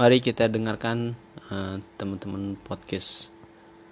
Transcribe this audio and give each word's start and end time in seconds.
Mari 0.00 0.24
kita 0.24 0.48
dengarkan 0.48 1.12
uh, 1.52 1.76
teman-teman 2.00 2.56
podcast 2.56 3.36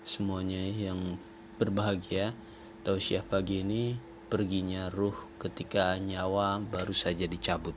semuanya 0.09 0.57
yang 0.57 1.21
berbahagia. 1.61 2.33
Tausiah 2.81 3.21
pagi 3.21 3.61
ini 3.61 3.93
perginya 4.33 4.89
ruh 4.89 5.13
ketika 5.37 6.01
nyawa 6.01 6.65
baru 6.65 6.97
saja 6.97 7.29
dicabut. 7.29 7.77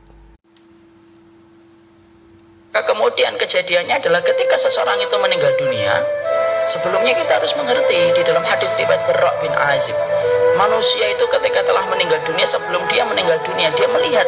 Kemudian 2.72 3.36
kejadiannya 3.36 4.00
adalah 4.00 4.24
ketika 4.24 4.56
seseorang 4.56 4.96
itu 5.04 5.16
meninggal 5.20 5.52
dunia, 5.60 5.92
sebelumnya 6.72 7.12
kita 7.12 7.36
harus 7.36 7.52
mengerti 7.60 8.16
di 8.16 8.24
dalam 8.24 8.48
hadis 8.48 8.80
riwayat 8.80 9.12
Barra 9.12 9.36
bin 9.44 9.52
Azib, 9.76 10.00
manusia 10.56 11.04
itu 11.12 11.28
ketika 11.36 11.68
telah 11.68 11.84
meninggal 11.92 12.24
dunia 12.24 12.48
sebelum 12.48 12.80
dia 12.96 13.04
meninggal 13.12 13.44
dunia 13.44 13.68
dia 13.76 13.92
melihat 13.92 14.28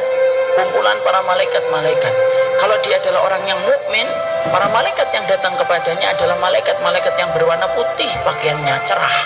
kumpulan 0.60 1.00
para 1.08 1.24
malaikat-malaikat. 1.24 2.43
Kalau 2.64 2.80
dia 2.80 2.96
adalah 2.96 3.28
orang 3.28 3.44
yang 3.44 3.60
mukmin, 3.60 4.08
para 4.48 4.72
malaikat 4.72 5.12
yang 5.12 5.28
datang 5.28 5.52
kepadanya 5.60 6.16
adalah 6.16 6.40
malaikat-malaikat 6.40 7.12
yang 7.20 7.28
berwarna 7.36 7.68
putih 7.76 8.08
pakaiannya 8.24 8.80
cerah, 8.88 9.18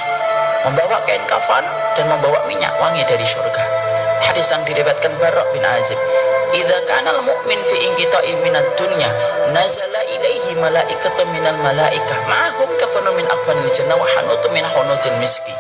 membawa 0.66 1.06
kain 1.06 1.22
kafan 1.30 1.62
dan 1.94 2.10
membawa 2.10 2.42
minyak 2.50 2.74
wangi 2.82 3.06
dari 3.06 3.22
surga. 3.22 3.62
Hadis 4.26 4.50
yang 4.50 4.66
diriwayatkan 4.66 5.14
Barra 5.22 5.46
bin 5.54 5.62
Azib. 5.62 6.02
Idza 6.58 6.82
kana 6.90 7.14
al-mu'min 7.14 7.62
fi 7.62 7.78
inqita'i 7.86 8.42
minad 8.42 8.66
dunya 8.74 9.10
nazala 9.54 10.02
ilaihi 10.18 10.58
malaikatu 10.58 11.22
minal 11.30 11.62
malaikah. 11.62 12.18
Ma'hum 12.26 12.74
kafanu 12.82 13.22
min 13.22 13.26
aqfanil 13.30 13.70
jannah 13.70 14.02
wa 14.02 14.08
hanutu 14.18 14.50
min 14.50 14.66
hanutil 14.66 15.14
miski 15.22 15.54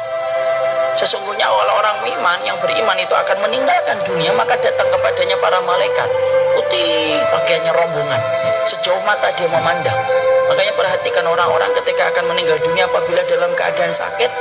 Sesungguhnya 0.97 1.45
kalau 1.45 1.73
orang 1.77 1.97
iman 2.09 2.39
yang 2.41 2.57
beriman 2.57 2.97
itu 2.97 3.13
akan 3.13 3.37
meninggalkan 3.45 4.01
dunia 4.09 4.33
maka 4.33 4.57
datang 4.57 4.89
kepadanya 4.89 5.37
para 5.37 5.61
malaikat 5.61 6.09
putih 6.57 7.21
pakaiannya 7.29 7.69
rombongan 7.69 8.21
sejauh 8.65 8.97
mata 9.05 9.29
dia 9.37 9.45
memandang 9.45 9.93
makanya 10.49 10.73
perhatikan 10.73 11.21
orang-orang 11.29 11.69
ketika 11.77 12.09
akan 12.09 12.33
meninggal 12.33 12.57
dunia 12.65 12.89
apabila 12.89 13.21
dalam 13.29 13.53
keadaan 13.53 13.93
sakit 13.93 14.31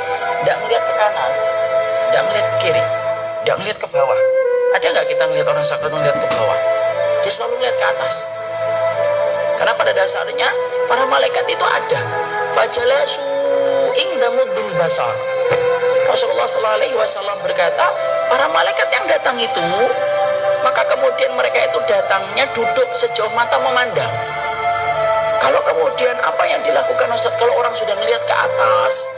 tidak 0.41 0.57
melihat 0.65 0.81
ke 0.81 0.95
kanan 0.97 1.33
tidak 2.09 2.23
melihat 2.25 2.47
ke 2.49 2.57
kiri 2.65 2.85
tidak 3.45 3.57
melihat 3.61 3.79
ke 3.85 3.89
bawah 3.93 4.19
ada 4.77 4.93
nggak 4.93 5.09
kita 5.09 5.25
melihat 5.33 5.49
orang 5.57 5.65
sakit 5.65 5.89
melihat 5.89 6.17
ke 6.21 6.29
bawah? 6.37 6.59
Dia 7.25 7.33
selalu 7.33 7.65
melihat 7.65 7.77
ke 7.81 7.87
atas. 7.97 8.29
Karena 9.57 9.73
pada 9.73 9.93
dasarnya 9.97 10.49
para 10.85 11.09
malaikat 11.09 11.49
itu 11.49 11.65
ada. 11.65 12.01
Fajalasu 12.53 13.25
ingdamud 13.97 14.49
bil 14.53 14.71
basar. 14.77 15.36
Rasulullah 16.17 16.49
Sallallahu 16.49 16.79
Alaihi 16.81 16.97
Wasallam 16.97 17.37
berkata, 17.45 17.93
para 18.33 18.49
malaikat 18.49 18.89
yang 18.89 19.05
datang 19.05 19.37
itu, 19.37 19.69
maka 20.65 20.81
kemudian 20.89 21.29
mereka 21.37 21.61
itu 21.61 21.77
datangnya 21.85 22.49
duduk 22.57 22.89
sejauh 22.97 23.29
mata 23.37 23.61
memandang. 23.61 24.09
Kalau 25.45 25.61
kemudian 25.61 26.17
apa 26.25 26.41
yang 26.49 26.65
dilakukan 26.65 27.13
Ustaz? 27.13 27.37
Kalau 27.37 27.53
orang 27.61 27.77
sudah 27.77 27.93
melihat 28.01 28.25
ke 28.25 28.33
atas, 28.33 29.13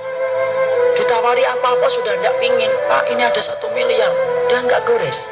ditawari 0.99 1.47
apa-apa 1.47 1.87
sudah 1.87 2.19
tidak 2.19 2.35
pingin, 2.43 2.73
Pak 2.91 3.15
ini 3.15 3.23
ada 3.23 3.39
satu 3.47 3.71
miliar, 3.79 4.11
dan 4.51 4.67
nggak 4.67 4.83
gores. 4.83 5.31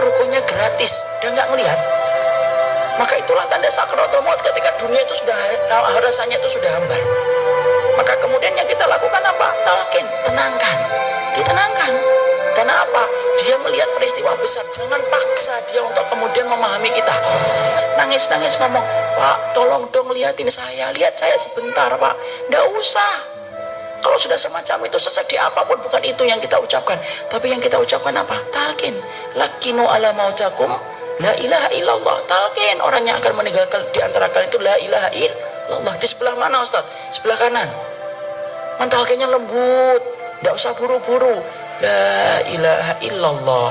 Rukonya 0.00 0.38
gratis 0.46 1.02
dan 1.18 1.34
nggak 1.34 1.50
melihat. 1.50 1.80
Maka 2.94 3.18
itulah 3.18 3.42
tanda 3.50 3.66
sakaratul 3.74 4.22
maut 4.22 4.38
ketika 4.38 4.70
dunia 4.78 5.02
itu 5.02 5.18
sudah 5.18 5.34
rasanya 5.98 6.38
itu 6.38 6.48
sudah 6.48 6.70
hambar 6.78 7.39
maka 8.00 8.16
kemudian 8.16 8.56
yang 8.56 8.64
kita 8.64 8.88
lakukan 8.88 9.20
apa 9.20 9.48
talkin 9.60 10.08
tenangkan 10.24 10.76
ditenangkan 11.36 11.92
karena 12.56 12.72
apa 12.80 13.04
dia 13.44 13.60
melihat 13.60 13.92
peristiwa 13.92 14.32
besar 14.40 14.64
jangan 14.72 15.04
paksa 15.12 15.52
dia 15.68 15.84
untuk 15.84 16.08
kemudian 16.08 16.48
memahami 16.48 16.88
kita 16.96 17.12
nangis 18.00 18.24
nangis 18.32 18.56
ngomong 18.56 18.80
pak 19.20 19.36
tolong 19.52 19.84
dong 19.92 20.08
lihatin 20.16 20.48
saya 20.48 20.88
lihat 20.96 21.12
saya 21.12 21.36
sebentar 21.36 21.92
pak 22.00 22.16
nggak 22.48 22.64
usah 22.72 23.12
kalau 24.00 24.16
sudah 24.16 24.40
semacam 24.40 24.88
itu 24.88 24.96
sesedih 24.96 25.36
apa 25.36 25.60
pun 25.68 25.76
bukan 25.76 26.00
itu 26.00 26.24
yang 26.24 26.40
kita 26.40 26.56
ucapkan. 26.56 26.96
Tapi 27.28 27.52
yang 27.52 27.60
kita 27.60 27.76
ucapkan 27.76 28.16
apa? 28.16 28.32
Talkin. 28.48 28.96
Lakinu 29.36 29.84
ala 29.84 30.16
mautakum. 30.16 30.72
La 31.20 31.36
ilaha 31.36 31.68
illallah. 31.76 32.16
Talkin. 32.24 32.80
Orang 32.80 33.04
yang 33.04 33.20
akan 33.20 33.36
meninggalkan 33.36 33.84
di 33.92 34.00
antara 34.00 34.32
kalian 34.32 34.48
itu 34.48 34.56
la 34.64 34.74
ilaha 34.80 35.08
illallah. 35.12 35.49
Di 36.00 36.06
sebelah 36.08 36.34
mana 36.40 36.64
Ustaz? 36.64 36.82
Sebelah 37.14 37.36
kanan. 37.38 37.68
Mentalkinnya 38.80 39.28
lembut. 39.28 40.02
Tidak 40.40 40.54
usah 40.56 40.72
buru-buru. 40.74 41.36
La 41.84 42.40
ilaha 42.48 42.94
illallah. 43.04 43.70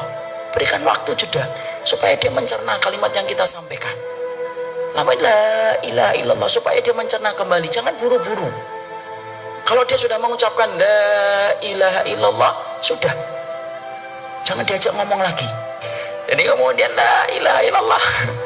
Berikan 0.53 0.85
waktu 0.85 1.17
jeda. 1.17 1.43
Supaya 1.83 2.13
dia 2.21 2.29
mencerna 2.29 2.77
kalimat 2.79 3.09
yang 3.17 3.25
kita 3.25 3.43
sampaikan. 3.49 3.93
Lama 4.93 5.13
la 5.17 5.41
ilaha 5.83 6.13
illallah. 6.21 6.49
Supaya 6.49 6.77
dia 6.79 6.93
mencerna 6.93 7.33
kembali. 7.33 7.67
Jangan 7.67 7.97
buru-buru. 7.97 8.49
Kalau 9.69 9.85
dia 9.85 10.01
sudah 10.01 10.17
mengucapkan 10.17 10.65
la 10.81 11.01
ilaha 11.61 12.01
illallah, 12.09 12.53
sudah. 12.81 13.13
Jangan 14.41 14.65
diajak 14.65 14.89
ngomong 14.97 15.21
lagi. 15.21 15.45
Jadi 16.25 16.41
kemudian 16.41 16.89
la 16.97 17.13
ilaha 17.37 17.61
illallah. 17.61 18.03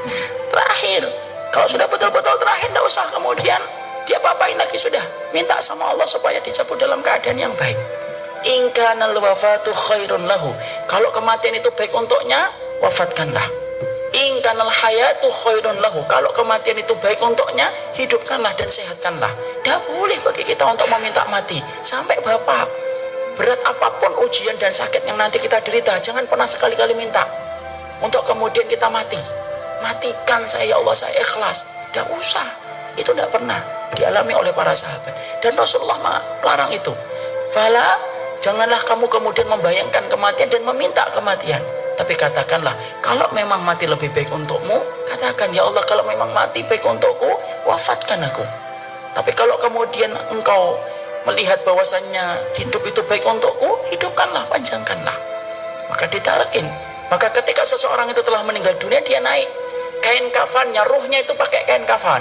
Terakhir. 0.52 1.23
Kalau 1.53 1.69
sudah 1.69 1.86
betul-betul 1.86 2.34
terakhir, 2.41 2.74
tidak 2.74 2.81
usah 2.81 3.06
kemudian 3.14 3.62
dia 4.09 4.18
apa-apain 4.18 4.58
lagi 4.58 4.74
sudah. 4.74 5.06
Minta 5.38 5.53
sama 5.62 5.86
Allah 5.94 6.09
supaya 6.09 6.41
dicabut 6.41 6.81
dalam 6.81 6.97
keadaan 7.06 7.38
yang 7.38 7.53
baik. 7.62 7.78
Ingkanal 8.44 9.16
wafatu 9.22 9.69
khairun 9.69 10.25
lahu. 10.25 10.50
Kalau 10.90 11.13
kematian 11.13 11.56
itu 11.56 11.69
baik 11.78 11.94
untuknya, 11.94 12.42
wafatkanlah. 12.81 13.46
Ingkanal 14.13 14.68
hayatu 14.68 15.30
khairun 15.30 15.78
lahu. 15.80 16.02
Kalau 16.09 16.34
kematian 16.34 16.75
itu 16.81 16.97
baik 17.00 17.22
untuknya, 17.22 17.69
hidupkanlah 18.02 18.52
dan 18.58 18.68
sehatkanlah. 18.68 19.30
Tidak 19.62 19.80
boleh 19.94 20.18
bagi 20.25 20.44
kita 20.50 20.66
untuk 20.66 20.90
meminta 20.90 21.22
mati. 21.30 21.62
Sampai 21.86 22.18
Bapak, 22.25 22.66
berat 23.38 23.62
apa 23.63 23.88
pun 24.02 24.12
ujian 24.25 24.58
dan 24.58 24.74
sakit 24.74 25.06
yang 25.06 25.16
nanti 25.22 25.38
kita 25.38 25.62
derita, 25.62 25.96
jangan 26.02 26.25
pernah 26.25 26.50
sekali-kali 26.50 26.97
minta. 26.97 27.24
Untuk 28.02 28.25
kemudian 28.28 28.68
kita 28.68 28.90
mati. 28.90 29.44
Matikan 29.84 30.42
saya 30.48 30.72
ya 30.72 30.76
Allah, 30.80 30.96
saya 30.96 31.12
ikhlas. 31.20 31.68
Tidak 31.92 32.08
usah. 32.16 32.48
Itu 32.96 33.12
tidak 33.12 33.30
pernah 33.36 33.60
dialami 33.94 34.34
oleh 34.34 34.56
para 34.56 34.72
sahabat. 34.74 35.44
Dan 35.44 35.54
Rasulullah 35.60 36.00
melarang 36.00 36.72
itu. 36.72 36.96
Fala, 37.52 38.00
janganlah 38.40 38.80
kamu 38.88 39.06
kemudian 39.12 39.46
membayangkan 39.52 40.08
kematian 40.10 40.50
dan 40.50 40.64
meminta 40.66 41.06
kematian 41.14 41.62
tapi 41.94 42.18
katakanlah, 42.18 42.74
kalau 43.06 43.30
memang 43.38 43.62
mati 43.62 43.86
lebih 43.86 44.10
baik 44.10 44.30
untukmu, 44.34 44.78
katakan, 45.06 45.54
ya 45.54 45.62
Allah 45.62 45.86
kalau 45.86 46.02
memang 46.10 46.34
mati 46.34 46.66
baik 46.66 46.82
untukku, 46.82 47.30
wafatkan 47.70 48.18
aku. 48.26 48.42
Tapi 49.14 49.30
kalau 49.38 49.54
kemudian 49.62 50.10
engkau 50.34 50.74
melihat 51.30 51.62
bahwasannya 51.62 52.58
hidup 52.58 52.82
itu 52.90 53.02
baik 53.06 53.22
untukku, 53.22 53.70
hidupkanlah, 53.94 54.42
panjangkanlah. 54.50 55.14
Maka 55.94 56.10
ditarakin. 56.10 56.66
Maka 57.14 57.30
ketika 57.30 57.62
seseorang 57.62 58.10
itu 58.10 58.26
telah 58.26 58.42
meninggal 58.42 58.74
dunia, 58.82 58.98
dia 59.06 59.22
naik. 59.22 59.46
Kain 60.03 60.28
kafannya, 60.36 60.84
ruhnya 60.84 61.24
itu 61.24 61.31
pakai 61.31 61.64
kain 61.64 61.88
kafan. 61.88 62.19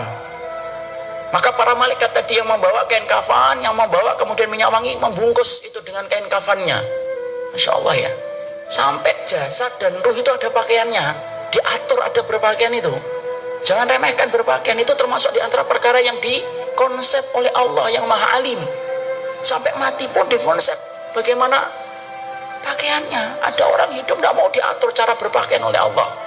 Maka 1.35 1.51
para 1.59 1.75
malaikat 1.75 2.15
tadi 2.15 2.39
yang 2.39 2.47
membawa 2.47 2.87
kain 2.87 3.03
kafan, 3.11 3.59
yang 3.59 3.75
membawa 3.75 4.15
kemudian 4.23 4.47
minyak 4.47 4.71
wangi, 4.71 4.95
membungkus 5.03 5.67
itu 5.67 5.83
dengan 5.83 6.07
kain 6.07 6.23
kafannya. 6.31 6.79
Masya 7.51 7.71
Allah 7.75 8.07
ya. 8.07 8.13
Sampai 8.71 9.11
jasad 9.27 9.75
dan 9.83 9.99
ruh 9.99 10.15
itu 10.15 10.31
ada 10.31 10.47
pakaiannya. 10.55 11.07
Diatur 11.51 11.99
ada 12.07 12.23
berpakaian 12.23 12.71
itu. 12.71 12.95
Jangan 13.67 13.91
remehkan 13.91 14.31
berpakaian 14.31 14.79
itu 14.79 14.95
termasuk 14.95 15.35
di 15.35 15.43
antara 15.43 15.67
perkara 15.67 15.99
yang 15.99 16.15
dikonsep 16.23 17.35
oleh 17.35 17.51
Allah 17.59 17.91
yang 17.91 18.07
maha 18.07 18.39
alim. 18.39 18.63
Sampai 19.43 19.75
mati 19.75 20.07
pun 20.07 20.31
dikonsep. 20.31 20.79
Bagaimana 21.19 21.59
pakaiannya? 22.63 23.43
Ada 23.43 23.65
orang 23.67 23.91
hidup 23.99 24.23
tidak 24.23 24.35
mau 24.39 24.47
diatur 24.55 24.95
cara 24.95 25.19
berpakaian 25.19 25.67
oleh 25.67 25.83
Allah 25.83 26.22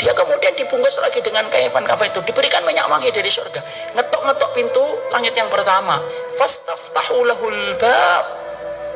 dia 0.00 0.16
kemudian 0.16 0.56
dibungkus 0.56 0.96
lagi 1.04 1.20
dengan 1.20 1.44
kaifan 1.52 1.84
kafan 1.84 2.08
itu 2.08 2.24
diberikan 2.24 2.64
minyak 2.64 2.88
wangi 2.88 3.12
dari 3.12 3.28
surga 3.28 3.60
ngetok-ngetok 4.00 4.50
pintu 4.56 4.84
langit 5.12 5.36
yang 5.36 5.46
pertama 5.52 6.00
fastaftahu 6.40 7.28
bab 7.76 8.24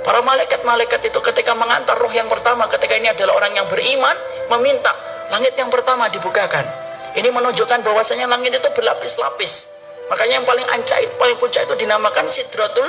Para 0.05 0.21
malaikat-malaikat 0.21 1.01
itu 1.01 1.17
ketika 1.25 1.57
mengantar 1.57 1.97
roh 1.97 2.13
yang 2.13 2.29
pertama, 2.29 2.69
ketika 2.69 2.93
ini 2.93 3.09
adalah 3.09 3.41
orang 3.41 3.57
yang 3.57 3.65
beriman, 3.73 4.13
meminta 4.53 4.93
langit 5.33 5.57
yang 5.57 5.73
pertama 5.73 6.13
dibukakan. 6.13 6.61
Ini 7.17 7.33
menunjukkan 7.33 7.81
bahwasanya 7.81 8.29
langit 8.29 8.53
itu 8.53 8.69
berlapis-lapis. 8.77 9.73
Makanya 10.13 10.45
yang 10.45 10.47
paling 10.47 10.67
ancai, 10.77 11.09
paling 11.17 11.41
puncak 11.41 11.65
itu 11.65 11.89
dinamakan 11.89 12.29
sidratul 12.29 12.85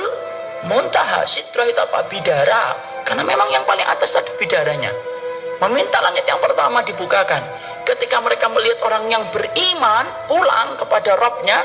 muntaha. 0.68 1.24
Sidra 1.24 1.64
itu 1.64 1.80
apa? 1.80 2.04
Bidara. 2.12 2.76
Karena 3.08 3.24
memang 3.24 3.48
yang 3.48 3.64
paling 3.64 3.86
atas 3.88 4.20
ada 4.20 4.28
bidaranya. 4.36 4.92
Meminta 5.64 6.04
langit 6.04 6.28
yang 6.28 6.36
pertama 6.36 6.84
dibukakan. 6.84 7.40
Ketika 7.96 8.20
mereka 8.20 8.52
melihat 8.52 8.78
orang 8.84 9.08
yang 9.08 9.24
beriman 9.32 10.04
pulang 10.28 10.76
kepada 10.76 11.16
Robnya, 11.16 11.56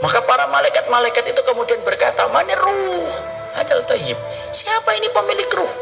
maka 0.00 0.22
para 0.22 0.46
malaikat-malaikat 0.54 1.34
itu 1.34 1.42
kemudian 1.42 1.82
berkata, 1.82 2.30
Mani 2.30 2.54
ruh, 2.54 3.10
hadal 3.58 3.82
tayyib. 3.90 4.16
Siapa 4.54 4.94
ini 4.94 5.10
pemilik 5.10 5.50
ruh? 5.58 5.72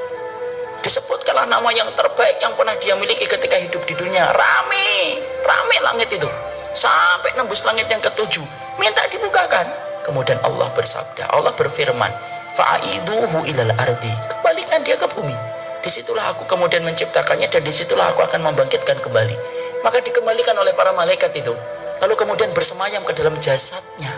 Disebutkanlah 0.81 1.44
nama 1.50 1.69
yang 1.76 1.93
terbaik 1.93 2.40
yang 2.40 2.56
pernah 2.56 2.73
dia 2.81 2.96
miliki 2.96 3.28
ketika 3.28 3.61
hidup 3.61 3.84
di 3.84 3.94
dunia. 4.00 4.25
Rame, 4.32 5.20
rame 5.44 5.76
langit 5.84 6.08
itu. 6.17 6.29
sampai 6.76 7.32
nembus 7.40 7.64
langit 7.64 7.88
yang 7.88 8.05
ketujuh 8.05 8.44
minta 8.76 9.00
dibukakan 9.08 9.64
kemudian 10.05 10.37
Allah 10.44 10.69
bersabda 10.76 11.32
Allah 11.32 11.56
berfirman 11.56 12.12
fa'iduhu 12.52 13.49
ilal 13.49 13.72
ardi 13.81 14.12
kembalikan 14.29 14.84
dia 14.84 15.00
ke 15.00 15.08
bumi 15.17 15.32
di 15.81 15.88
situlah 15.88 16.37
aku 16.37 16.44
kemudian 16.44 16.84
menciptakannya 16.84 17.49
dan 17.49 17.64
di 17.64 17.72
situlah 17.72 18.12
aku 18.12 18.29
akan 18.29 18.52
membangkitkan 18.52 19.00
kembali 19.00 19.56
maka 19.86 20.02
dikembalikan 20.02 20.58
oleh 20.58 20.74
para 20.74 20.90
malaikat 20.90 21.30
itu 21.38 21.54
lalu 22.02 22.18
kemudian 22.18 22.50
bersemayam 22.50 23.06
ke 23.06 23.14
dalam 23.14 23.38
jasadnya 23.38 24.10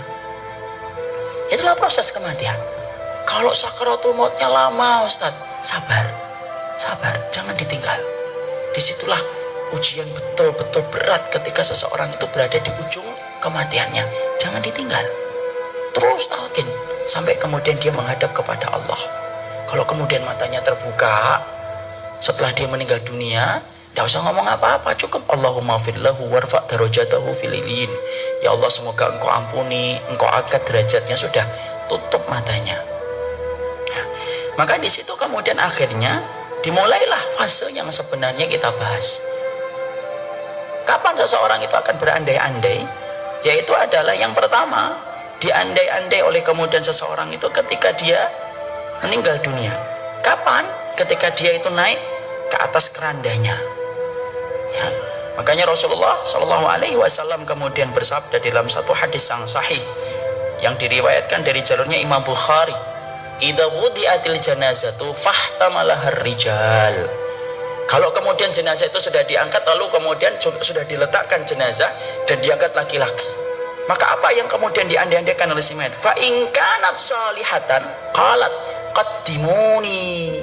itulah 1.53 1.77
proses 1.77 2.09
kematian 2.09 2.57
kalau 3.29 3.53
sakaratul 3.53 4.17
mautnya 4.17 4.49
lama 4.49 5.05
Ustaz 5.05 5.37
sabar 5.61 6.09
sabar 6.81 7.13
jangan 7.29 7.53
ditinggal 7.61 8.01
di 8.73 8.81
situlah 8.81 9.21
ujian 9.77 10.09
betul-betul 10.17 10.81
berat 10.89 11.29
ketika 11.29 11.61
seseorang 11.61 12.09
itu 12.13 12.25
berada 12.33 12.57
di 12.57 12.73
ujung 12.81 13.09
kematiannya. 13.45 14.05
Jangan 14.41 14.63
ditinggal. 14.63 15.05
Terus 15.93 16.31
talkin 16.31 16.69
sampai 17.09 17.37
kemudian 17.37 17.77
dia 17.81 17.93
menghadap 17.93 18.33
kepada 18.33 18.71
Allah. 18.73 19.01
Kalau 19.69 19.85
kemudian 19.85 20.25
matanya 20.25 20.65
terbuka 20.65 21.43
setelah 22.25 22.51
dia 22.57 22.67
meninggal 22.71 22.99
dunia, 23.05 23.61
tidak 23.99 24.15
usah 24.15 24.31
ngomong 24.31 24.47
apa-apa, 24.47 24.95
cukup 24.95 25.27
Allahumma 25.27 25.75
fillahu 25.83 26.31
warfa 26.31 26.63
darajatahu 26.71 27.35
fililin. 27.35 27.91
Ya 28.47 28.55
Allah 28.55 28.71
semoga 28.71 29.11
engkau 29.11 29.27
ampuni, 29.27 29.99
engkau 30.15 30.31
angkat 30.31 30.63
derajatnya 30.71 31.19
sudah 31.19 31.43
tutup 31.91 32.23
matanya. 32.31 32.79
Nah, 33.91 34.05
maka 34.55 34.79
di 34.79 34.87
situ 34.87 35.11
kemudian 35.19 35.59
akhirnya 35.59 36.23
dimulailah 36.63 37.23
fase 37.35 37.75
yang 37.75 37.91
sebenarnya 37.91 38.47
kita 38.47 38.71
bahas 38.79 39.19
Kapan 40.87 41.19
seseorang 41.19 41.59
itu 41.67 41.75
akan 41.75 41.99
berandai-andai? 41.99 42.79
Yaitu 43.51 43.75
adalah 43.75 44.15
yang 44.15 44.31
pertama, 44.31 44.95
diandai-andai 45.43 46.23
oleh 46.23 46.47
kemudian 46.47 46.87
seseorang 46.87 47.35
itu 47.35 47.51
ketika 47.51 47.91
dia 47.99 48.31
meninggal 49.03 49.43
dunia. 49.43 49.75
Kapan? 50.23 50.63
Ketika 50.95 51.35
dia 51.35 51.59
itu 51.59 51.67
naik 51.75 51.99
ke 52.47 52.57
atas 52.63 52.95
kerandanya. 52.95 53.59
Ya. 54.75 54.89
Makanya 55.39 55.71
Rasulullah 55.71 56.19
Shallallahu 56.27 56.67
Alaihi 56.67 56.99
Wasallam 56.99 57.47
kemudian 57.47 57.89
bersabda 57.95 58.43
dalam 58.43 58.67
satu 58.67 58.91
hadis 58.91 59.23
yang 59.31 59.47
sahih 59.47 59.83
yang 60.59 60.75
diriwayatkan 60.75 61.47
dari 61.47 61.63
jalurnya 61.63 62.03
Imam 62.03 62.21
Bukhari. 62.27 62.75
Idza 63.39 63.71
wudi'atil 63.71 64.43
janazatu 64.43 65.15
fahtamalah 65.15 66.27
rijal 66.27 67.29
kalau 67.89 68.13
kemudian 68.13 68.53
jenazah 68.53 68.85
itu 68.85 69.01
sudah 69.01 69.25
diangkat 69.25 69.65
lalu 69.65 69.89
kemudian 69.89 70.37
sudah 70.37 70.85
diletakkan 70.85 71.41
jenazah 71.49 71.89
dan 72.29 72.37
diangkat 72.45 72.77
laki-laki. 72.77 73.29
Maka 73.89 74.13
apa 74.13 74.29
yang 74.37 74.45
kemudian 74.45 74.85
diandai-andaikan 74.93 75.49
oleh 75.49 75.65
si 75.65 75.73
mayat? 75.73 75.97
Fa 75.97 76.13
in 76.21 76.53
kanat 76.53 77.01
salihatan 77.01 77.81
qalat 78.13 78.53
qaddimuni. 78.93 80.37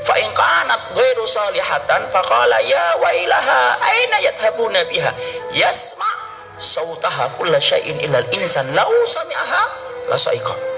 Fa 0.00 0.14
in 0.16 0.30
kanat 0.32 0.96
ghairu 0.96 1.24
salihatan 1.28 2.08
faqala 2.08 2.58
ya 2.64 2.96
wailaha 3.00 3.60
aina 3.84 4.16
yadhhabuna 4.24 4.80
biha? 4.88 5.12
Yasma 5.56 6.08
sautaha 6.56 7.28
kulla 7.36 7.60
syai'in 7.60 8.00
ilal 8.04 8.26
insan 8.36 8.68
lau 8.76 8.92
sami'aha 9.04 9.62
la 10.12 10.16
sa'iqah. 10.16 10.70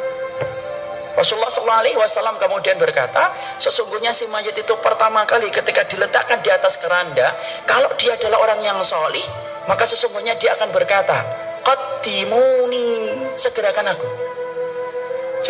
Rasulullah 1.12 1.52
SAW 1.52 2.40
kemudian 2.40 2.80
berkata, 2.80 3.28
sesungguhnya 3.60 4.16
si 4.16 4.24
mayat 4.32 4.56
itu 4.56 4.74
pertama 4.80 5.28
kali 5.28 5.52
ketika 5.52 5.84
diletakkan 5.84 6.40
di 6.40 6.48
atas 6.48 6.80
keranda, 6.80 7.28
kalau 7.68 7.92
dia 8.00 8.16
adalah 8.16 8.40
orang 8.40 8.64
yang 8.64 8.80
solih, 8.80 9.22
maka 9.68 9.84
sesungguhnya 9.84 10.34
dia 10.40 10.56
akan 10.56 10.72
berkata, 10.72 11.20
Qaddimuni, 11.62 13.12
segerakan 13.36 13.92
aku. 13.92 14.08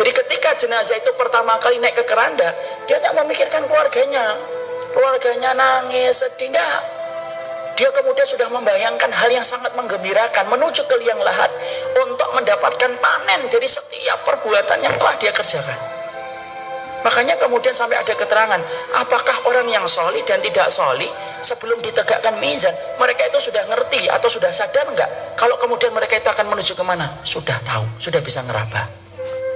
Jadi 0.03 0.11
ketika 0.19 0.51
jenazah 0.59 0.99
itu 0.99 1.15
pertama 1.15 1.55
kali 1.63 1.79
naik 1.79 1.95
ke 1.95 2.03
keranda, 2.03 2.51
dia 2.91 2.99
tidak 2.99 3.23
memikirkan 3.23 3.63
keluarganya. 3.71 4.35
Keluarganya 4.91 5.55
nangis, 5.55 6.19
sedih, 6.19 6.51
enggak 6.51 7.03
dia 7.73 7.89
kemudian 7.89 8.27
sudah 8.29 8.47
membayangkan 8.53 9.09
hal 9.09 9.29
yang 9.33 9.41
sangat 9.41 9.73
menggembirakan 9.73 10.45
menuju 10.45 10.85
ke 10.85 10.95
liang 11.01 11.17
lahat 11.25 11.49
untuk 12.05 12.29
mendapatkan 12.37 12.91
panen 13.01 13.41
dari 13.49 13.65
setiap 13.65 14.21
perbuatan 14.29 14.77
yang 14.85 14.93
telah 15.01 15.15
dia 15.17 15.33
kerjakan. 15.33 15.79
Makanya 17.03 17.35
kemudian 17.35 17.75
sampai 17.75 17.99
ada 17.99 18.13
keterangan, 18.15 18.61
apakah 18.95 19.35
orang 19.49 19.67
yang 19.67 19.83
soli 19.89 20.23
dan 20.23 20.39
tidak 20.39 20.71
soli 20.71 21.09
sebelum 21.43 21.81
ditegakkan 21.83 22.39
mizan, 22.39 22.71
mereka 22.95 23.27
itu 23.27 23.51
sudah 23.51 23.59
ngerti 23.67 24.07
atau 24.07 24.31
sudah 24.31 24.53
sadar 24.55 24.87
enggak? 24.87 25.09
Kalau 25.35 25.59
kemudian 25.59 25.91
mereka 25.91 26.15
itu 26.15 26.29
akan 26.31 26.47
menuju 26.47 26.79
ke 26.79 26.83
mana? 26.85 27.09
Sudah 27.27 27.59
tahu, 27.67 27.83
sudah 27.99 28.23
bisa 28.23 28.39
ngeraba. 28.47 29.02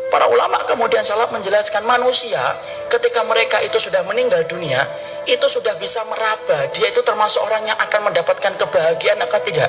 Para 0.07 0.23
ulama 0.31 0.63
kemudian 0.63 1.03
salah 1.03 1.27
menjelaskan 1.35 1.83
manusia 1.83 2.39
ketika 2.87 3.27
mereka 3.27 3.59
itu 3.59 3.75
sudah 3.75 4.07
meninggal 4.07 4.39
dunia, 4.47 4.79
itu 5.27 5.43
sudah 5.51 5.75
bisa 5.75 5.99
meraba. 6.07 6.63
Dia 6.71 6.87
itu 6.87 7.03
termasuk 7.03 7.43
orang 7.43 7.67
yang 7.67 7.75
akan 7.75 8.07
mendapatkan 8.07 8.55
kebahagiaan 8.55 9.19
atau 9.19 9.39
tidak? 9.43 9.67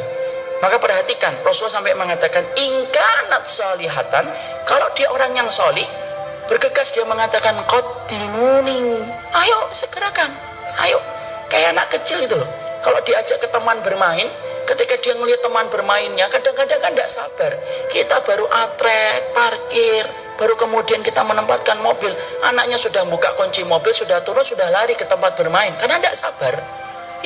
Maka 0.59 0.79
perhatikan 0.79 1.35
Rasulullah 1.43 1.83
sampai 1.83 1.95
mengatakan 1.95 2.43
ingkanat 2.55 3.47
salihatan 3.47 4.27
kalau 4.67 4.87
dia 4.95 5.07
orang 5.11 5.35
yang 5.35 5.47
solih 5.51 5.87
bergegas 6.51 6.95
dia 6.95 7.07
mengatakan 7.07 7.55
qaddimuni 7.67 8.99
ayo 9.35 9.61
segerakan. 9.75 10.31
Ayo. 10.87 10.99
Kayak 11.51 11.79
anak 11.79 11.89
kecil 11.95 12.23
itu 12.23 12.35
loh. 12.39 12.47
Kalau 12.83 12.99
diajak 13.03 13.43
ke 13.43 13.49
teman 13.51 13.79
bermain 13.83 14.29
ketika 14.69 14.95
dia 15.03 15.15
melihat 15.19 15.43
teman 15.43 15.67
bermainnya 15.73 16.31
kadang-kadang 16.31 16.79
kan 16.79 16.91
tidak 16.95 17.11
sabar. 17.11 17.53
Kita 17.91 18.23
baru 18.23 18.47
atret 18.47 19.23
parkir 19.35 20.28
baru 20.39 20.55
kemudian 20.55 21.03
kita 21.03 21.21
menempatkan 21.27 21.83
mobil. 21.83 22.15
Anaknya 22.47 22.79
sudah 22.79 23.03
buka 23.11 23.35
kunci 23.35 23.67
mobil 23.67 23.91
sudah 23.91 24.23
turun 24.23 24.47
sudah 24.47 24.71
lari 24.71 24.95
ke 24.95 25.05
tempat 25.05 25.35
bermain. 25.35 25.75
Karena 25.77 25.99
tidak 25.99 26.15
sabar. 26.15 26.55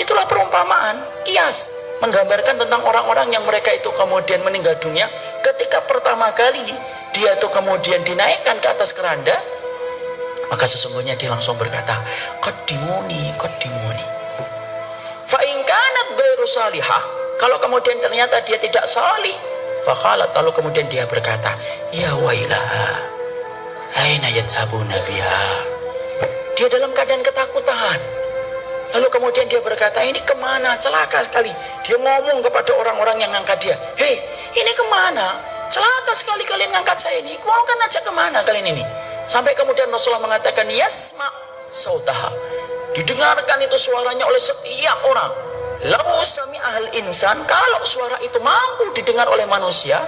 Itulah 0.00 0.24
perumpamaan 0.24 0.96
kias. 1.28 1.70
Menggambarkan 2.00 2.58
tentang 2.58 2.82
orang-orang 2.82 3.30
yang 3.30 3.44
mereka 3.46 3.70
itu 3.70 3.86
kemudian 3.94 4.42
meninggal 4.42 4.74
dunia. 4.82 5.06
Ketika 5.44 5.84
pertama 5.86 6.32
kali 6.34 6.64
dia 7.12 7.30
itu 7.36 7.46
kemudian 7.52 8.00
dinaikkan 8.02 8.56
ke 8.58 8.68
atas 8.72 8.96
keranda 8.96 9.36
maka 10.48 10.64
sesungguhnya 10.68 11.16
dia 11.16 11.28
langsung 11.32 11.56
berkata 11.60 11.92
kodimuni 12.40 13.32
kodimuni 13.36 14.04
fa'inkanat 15.28 16.08
ghairu 16.16 16.44
salihah. 16.48 17.04
Kalau 17.40 17.56
kemudian 17.60 17.96
ternyata 18.00 18.40
dia 18.44 18.60
tidak 18.60 18.84
salih 18.84 19.36
Fakhalat 19.82 20.30
lalu 20.38 20.54
kemudian 20.54 20.86
dia 20.86 21.02
berkata, 21.10 21.50
Ya 21.92 22.08
wailaha, 22.24 22.88
aina 24.00 24.28
yadhabuna 24.32 24.96
biha. 25.04 25.44
Dia 26.56 26.72
dalam 26.72 26.88
keadaan 26.96 27.20
ketakutan. 27.20 28.00
Lalu 28.96 29.12
kemudian 29.12 29.44
dia 29.52 29.60
berkata, 29.60 30.00
ini 30.00 30.16
ke 30.24 30.32
mana? 30.40 30.72
Celaka 30.80 31.20
sekali. 31.20 31.52
Dia 31.84 32.00
ngomong 32.00 32.40
kepada 32.48 32.72
orang-orang 32.80 33.20
yang 33.20 33.28
ngangkat 33.36 33.60
dia. 33.60 33.76
Hei, 34.00 34.16
ini 34.56 34.72
ke 34.72 34.84
mana? 34.88 35.36
Celaka 35.68 36.16
sekali 36.16 36.48
kalian 36.48 36.72
ngangkat 36.72 36.96
saya 36.96 37.20
ini. 37.20 37.36
Mau 37.44 37.60
kan 37.68 37.76
aja 37.84 38.00
ke 38.00 38.12
mana 38.16 38.40
kalian 38.40 38.72
ini? 38.72 38.84
Sampai 39.28 39.52
kemudian 39.52 39.92
Rasulullah 39.92 40.24
mengatakan, 40.24 40.72
Yasma 40.72 41.28
sautaha. 41.68 42.32
Didengarkan 42.96 43.68
itu 43.68 43.76
suaranya 43.76 44.24
oleh 44.24 44.40
setiap 44.40 44.96
orang. 45.12 45.32
Lau 45.92 46.24
sami 46.24 46.56
ahal 46.56 46.88
insan, 47.04 47.36
kalau 47.44 47.84
suara 47.84 48.16
itu 48.24 48.40
mampu 48.40 48.96
didengar 48.96 49.28
oleh 49.28 49.44
manusia, 49.44 50.00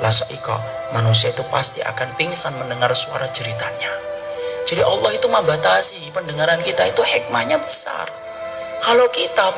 lasaika, 0.00 0.56
manusia 0.92 1.32
itu 1.32 1.44
pasti 1.48 1.80
akan 1.80 2.08
pingsan 2.20 2.52
mendengar 2.60 2.92
suara 2.92 3.28
jeritannya. 3.32 3.92
Jadi 4.66 4.82
Allah 4.82 5.14
itu 5.14 5.30
membatasi 5.30 6.10
pendengaran 6.10 6.58
kita 6.60 6.90
itu 6.90 7.00
hikmahnya 7.00 7.56
besar. 7.62 8.10
Kalau 8.82 9.08
kita 9.08 9.56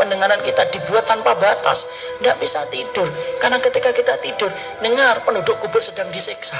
pendengaran 0.00 0.40
kita 0.40 0.64
dibuat 0.72 1.04
tanpa 1.04 1.36
batas, 1.36 1.84
tidak 2.18 2.36
bisa 2.40 2.64
tidur. 2.72 3.06
Karena 3.42 3.60
ketika 3.60 3.92
kita 3.92 4.16
tidur, 4.24 4.48
dengar 4.80 5.20
penduduk 5.26 5.58
kubur 5.60 5.84
sedang 5.84 6.08
disiksa. 6.14 6.56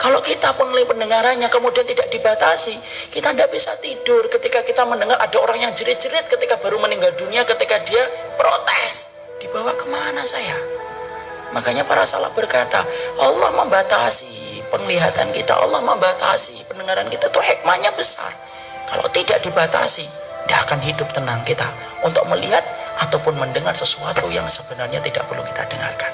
Kalau 0.00 0.20
kita 0.24 0.56
penglih 0.56 0.88
pendengarannya 0.88 1.48
kemudian 1.52 1.84
tidak 1.84 2.08
dibatasi, 2.08 2.72
kita 3.12 3.36
tidak 3.36 3.52
bisa 3.52 3.72
tidur 3.84 4.24
ketika 4.32 4.64
kita 4.64 4.82
mendengar 4.88 5.20
ada 5.20 5.36
orang 5.40 5.60
yang 5.60 5.72
jerit-jerit 5.76 6.24
ketika 6.24 6.56
baru 6.60 6.80
meninggal 6.80 7.12
dunia, 7.20 7.44
ketika 7.44 7.76
dia 7.84 8.00
protes. 8.40 9.16
Dibawa 9.40 9.76
ke 9.76 9.86
mana 9.92 10.24
saya? 10.24 10.79
Makanya 11.50 11.82
para 11.82 12.06
salah 12.06 12.30
berkata, 12.30 12.86
Allah 13.18 13.50
membatasi 13.58 14.62
penglihatan 14.70 15.34
kita, 15.34 15.58
Allah 15.58 15.82
membatasi 15.82 16.62
pendengaran 16.70 17.10
kita 17.10 17.26
itu 17.26 17.40
hikmahnya 17.42 17.90
besar. 17.98 18.30
Kalau 18.86 19.06
tidak 19.10 19.42
dibatasi, 19.42 20.06
tidak 20.46 20.58
akan 20.66 20.78
hidup 20.82 21.08
tenang 21.10 21.42
kita 21.42 21.66
untuk 22.06 22.22
melihat 22.30 22.62
ataupun 23.02 23.34
mendengar 23.38 23.74
sesuatu 23.74 24.30
yang 24.30 24.46
sebenarnya 24.46 25.02
tidak 25.02 25.26
perlu 25.26 25.42
kita 25.42 25.66
dengarkan. 25.66 26.12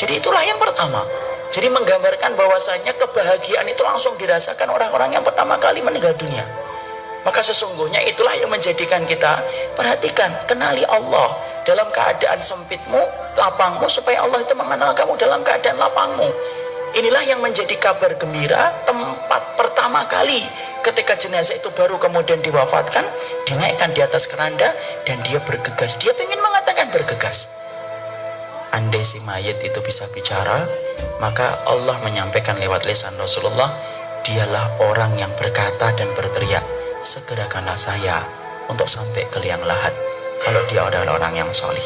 Jadi 0.00 0.16
itulah 0.16 0.40
yang 0.40 0.56
pertama, 0.56 1.04
jadi 1.52 1.68
menggambarkan 1.68 2.32
bahwasanya 2.38 2.96
kebahagiaan 2.96 3.66
itu 3.68 3.82
langsung 3.84 4.16
dirasakan 4.16 4.70
orang-orang 4.72 5.12
yang 5.18 5.24
pertama 5.26 5.60
kali 5.60 5.84
meninggal 5.84 6.16
dunia. 6.16 6.46
Maka 7.20 7.44
sesungguhnya 7.44 8.00
itulah 8.08 8.32
yang 8.40 8.48
menjadikan 8.48 9.04
kita 9.04 9.44
perhatikan, 9.76 10.32
kenali 10.48 10.86
Allah 10.88 11.28
dalam 11.64 11.88
keadaan 11.92 12.40
sempitmu, 12.40 13.00
lapangmu 13.36 13.86
supaya 13.86 14.24
Allah 14.24 14.40
itu 14.42 14.54
mengenal 14.56 14.96
kamu 14.96 15.16
dalam 15.20 15.40
keadaan 15.44 15.76
lapangmu. 15.76 16.28
Inilah 16.90 17.22
yang 17.22 17.38
menjadi 17.38 17.78
kabar 17.78 18.18
gembira 18.18 18.74
tempat 18.82 19.54
pertama 19.54 20.02
kali 20.10 20.42
ketika 20.82 21.14
jenazah 21.14 21.54
itu 21.54 21.70
baru 21.70 22.02
kemudian 22.02 22.42
diwafatkan, 22.42 23.06
dinaikkan 23.46 23.94
di 23.94 24.02
atas 24.02 24.26
keranda 24.26 24.66
dan 25.06 25.22
dia 25.22 25.38
bergegas. 25.46 26.00
Dia 26.02 26.10
ingin 26.18 26.40
mengatakan 26.42 26.90
bergegas. 26.90 27.54
Andai 28.74 29.06
si 29.06 29.22
mayat 29.22 29.58
itu 29.62 29.78
bisa 29.86 30.06
bicara, 30.14 30.66
maka 31.22 31.62
Allah 31.66 31.94
menyampaikan 32.02 32.58
lewat 32.58 32.86
lisan 32.86 33.14
Rasulullah, 33.18 33.70
dialah 34.26 34.66
orang 34.90 35.14
yang 35.18 35.30
berkata 35.38 35.94
dan 35.94 36.10
berteriak, 36.18 36.62
segerakanlah 37.02 37.78
saya 37.78 38.22
untuk 38.66 38.86
sampai 38.86 39.26
ke 39.30 39.38
liang 39.42 39.62
lahat 39.66 40.09
kalau 40.40 40.62
dia 40.72 40.80
adalah 40.82 41.20
orang 41.20 41.36
yang 41.36 41.50
solih. 41.52 41.84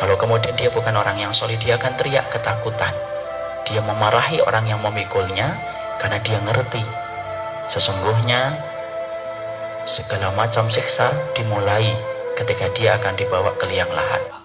Kalau 0.00 0.16
kemudian 0.16 0.56
dia 0.56 0.72
bukan 0.72 0.96
orang 0.96 1.20
yang 1.20 1.36
solih, 1.36 1.60
dia 1.60 1.76
akan 1.76 1.92
teriak 2.00 2.24
ketakutan. 2.32 2.92
Dia 3.68 3.84
memarahi 3.84 4.40
orang 4.40 4.64
yang 4.64 4.80
memikulnya 4.80 5.52
karena 6.00 6.16
dia 6.24 6.40
ngerti. 6.40 6.80
Sesungguhnya 7.68 8.56
segala 9.84 10.32
macam 10.32 10.72
siksa 10.72 11.12
dimulai 11.36 11.84
ketika 12.40 12.72
dia 12.72 12.96
akan 12.96 13.12
dibawa 13.20 13.52
ke 13.60 13.68
liang 13.68 13.92
lahat. 13.92 14.39